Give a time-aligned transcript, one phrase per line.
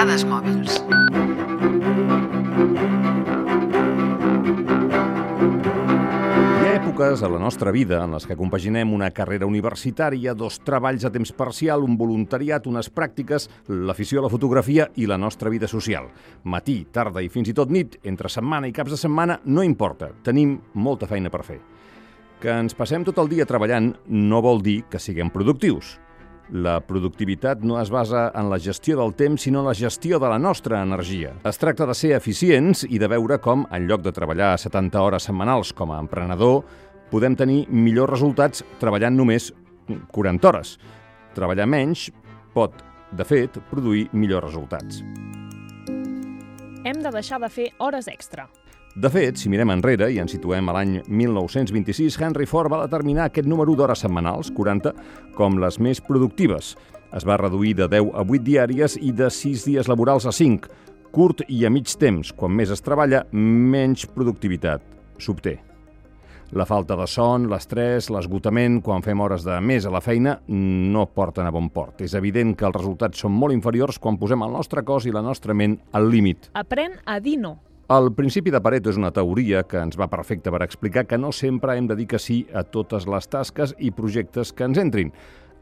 [0.00, 0.78] Dades mòbils.
[6.40, 10.56] Hi ha èpoques a la nostra vida en les que compaginem una carrera universitària, dos
[10.64, 15.52] treballs a temps parcial, un voluntariat, unes pràctiques, l'afició a la fotografia i la nostra
[15.52, 16.08] vida social.
[16.48, 20.14] Matí, tarda i fins i tot nit, entre setmana i caps de setmana, no importa.
[20.24, 21.60] Tenim molta feina per fer.
[22.40, 25.98] Que ens passem tot el dia treballant no vol dir que siguem productius.
[26.50, 30.28] La productivitat no es basa en la gestió del temps, sinó en la gestió de
[30.28, 31.36] la nostra energia.
[31.46, 35.28] Es tracta de ser eficients i de veure com, en lloc de treballar 70 hores
[35.30, 36.64] setmanals com a emprenedor,
[37.10, 39.52] podem tenir millors resultats treballant només
[40.10, 40.74] 40 hores.
[41.38, 42.08] Treballar menys
[42.54, 42.74] pot,
[43.14, 45.04] de fet, produir millors resultats.
[46.82, 48.48] Hem de deixar de fer hores extra.
[49.00, 53.30] De fet, si mirem enrere i ens situem a l'any 1926, Henry Ford va determinar
[53.30, 54.90] aquest número d'hores setmanals, 40,
[55.38, 56.74] com les més productives.
[57.16, 60.68] Es va reduir de 10 a 8 diàries i de 6 dies laborals a 5,
[61.16, 62.34] curt i a mig temps.
[62.36, 64.84] Quan més es treballa, menys productivitat
[65.16, 65.56] s'obté.
[66.52, 71.06] La falta de son, l'estrès, l'esgotament, quan fem hores de més a la feina, no
[71.08, 72.04] porten a bon port.
[72.04, 75.24] És evident que els resultats són molt inferiors quan posem el nostre cos i la
[75.24, 76.52] nostra ment al límit.
[76.52, 77.56] Aprèn a dir no.
[77.90, 81.32] El principi de Pareto és una teoria que ens va perfecta per explicar que no
[81.34, 85.10] sempre hem de dir que sí a totes les tasques i projectes que ens entrin.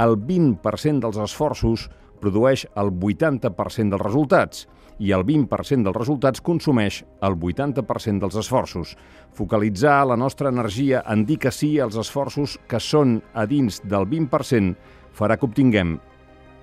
[0.00, 1.84] El 20% dels esforços
[2.22, 4.64] produeix el 80% dels resultats
[5.04, 8.96] i el 20% dels resultats consumeix el 80% dels esforços.
[9.36, 14.08] Focalitzar la nostra energia en dir que sí als esforços que són a dins del
[14.08, 14.72] 20%
[15.12, 15.98] farà que obtinguem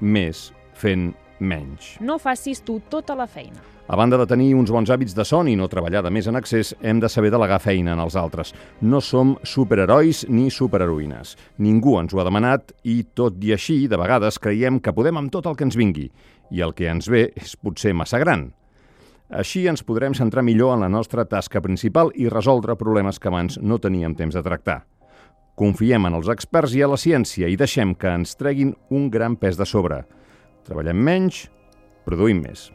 [0.02, 1.97] més fent menys.
[2.00, 3.59] No facis tu tota la feina.
[3.92, 6.38] A banda de tenir uns bons hàbits de son i no treballar de més en
[6.39, 8.53] excés, hem de saber delegar feina en els altres.
[8.80, 11.36] No som superherois ni superheroïnes.
[11.59, 15.33] Ningú ens ho ha demanat i, tot i així, de vegades creiem que podem amb
[15.33, 16.08] tot el que ens vingui
[16.52, 18.48] i el que ens ve és potser massa gran.
[19.32, 23.60] Així ens podrem centrar millor en la nostra tasca principal i resoldre problemes que abans
[23.60, 24.82] no teníem temps de tractar.
[25.55, 29.36] Confiem en els experts i a la ciència i deixem que ens treguin un gran
[29.39, 30.02] pes de sobre.
[30.67, 31.45] Treballem menys,
[32.05, 32.70] produïm més.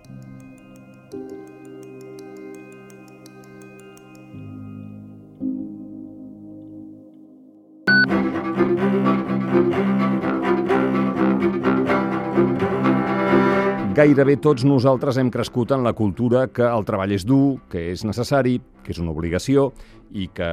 [13.96, 18.02] Gairebé tots nosaltres hem crescut en la cultura que el treball és dur, que és
[18.04, 19.72] necessari, que és una obligació
[20.14, 20.48] i que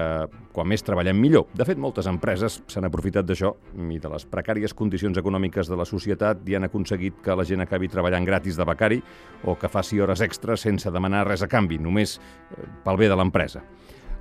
[0.53, 1.45] quan més treballem millor.
[1.53, 3.53] De fet, moltes empreses s'han aprofitat d'això
[3.93, 7.61] i de les precàries condicions econòmiques de la societat i han aconseguit que la gent
[7.61, 9.01] acabi treballant gratis de becari
[9.45, 13.19] o que faci hores extres sense demanar res a canvi, només eh, pel bé de
[13.19, 13.61] l'empresa.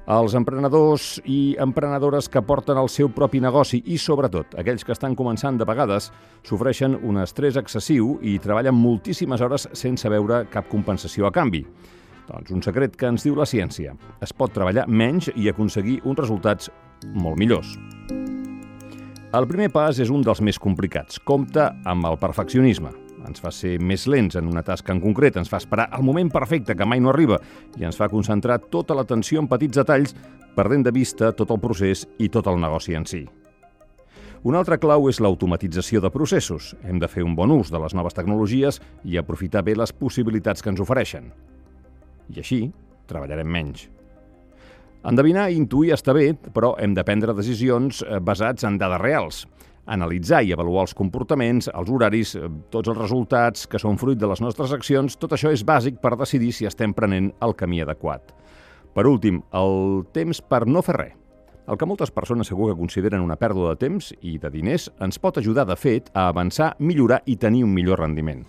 [0.02, 5.14] Els emprenedors i emprenedores que porten el seu propi negoci i, sobretot, aquells que estan
[5.14, 6.10] començant de vegades,
[6.42, 11.62] sofreixen un estrès excessiu i treballen moltíssimes hores sense veure cap compensació a canvi.
[12.28, 13.96] Doncs un secret que ens diu la ciència.
[14.22, 16.70] Es pot treballar menys i aconseguir uns resultats
[17.14, 17.76] molt millors.
[19.32, 21.18] El primer pas és un dels més complicats.
[21.24, 22.92] Compte amb el perfeccionisme
[23.26, 26.30] ens fa ser més lents en una tasca en concret, ens fa esperar el moment
[26.32, 27.38] perfecte que mai no arriba
[27.78, 30.16] i ens fa concentrar tota l'atenció en petits detalls
[30.56, 33.22] perdent de vista tot el procés i tot el negoci en si.
[34.42, 36.72] Un altre clau és l'automatització de processos.
[36.82, 40.62] Hem de fer un bon ús de les noves tecnologies i aprofitar bé les possibilitats
[40.62, 41.30] que ens ofereixen.
[42.32, 42.62] I així
[43.10, 43.88] treballarem menys.
[45.04, 49.44] Endevinar i intuir està bé, però hem de prendre decisions eh, basats en dades reals
[49.86, 54.28] analitzar i avaluar els comportaments, els horaris, eh, tots els resultats que són fruit de
[54.28, 58.32] les nostres accions, tot això és bàsic per decidir si estem prenent el camí adequat.
[58.94, 61.18] Per últim, el temps per no fer res.
[61.70, 65.18] El que moltes persones segur que consideren una pèrdua de temps i de diners ens
[65.18, 68.42] pot ajudar, de fet, a avançar, millorar i tenir un millor rendiment.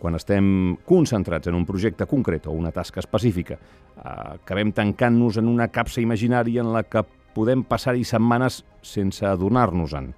[0.00, 3.58] Quan estem concentrats en un projecte concret o una tasca específica,
[4.00, 7.04] acabem tancant-nos en una capsa imaginària en la que
[7.36, 10.14] podem passar-hi setmanes sense adonar-nos-en.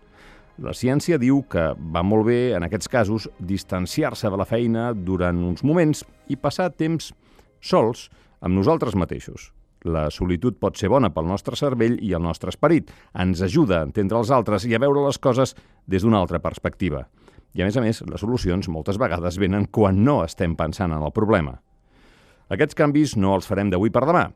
[0.62, 5.40] La ciència diu que va molt bé, en aquests casos, distanciar-se de la feina durant
[5.48, 7.10] uns moments i passar temps
[7.58, 8.06] sols
[8.40, 9.50] amb nosaltres mateixos.
[9.84, 12.92] La solitud pot ser bona pel nostre cervell i el nostre esperit.
[13.18, 15.56] Ens ajuda a entendre els altres i a veure les coses
[15.86, 17.06] des d'una altra perspectiva.
[17.52, 21.02] I a més a més, les solucions moltes vegades venen quan no estem pensant en
[21.02, 21.58] el problema.
[22.52, 24.26] Aquests canvis no els farem d'avui per demà.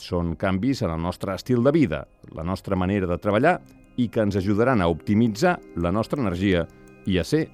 [0.00, 2.04] Són canvis en el nostre estil de vida,
[2.36, 3.58] la nostra manera de treballar
[3.96, 6.66] i que ens ajudaran a optimitzar la nostra energia
[7.06, 7.46] i a ser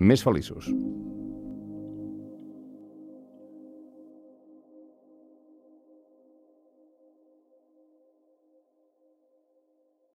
[0.00, 0.68] més feliços.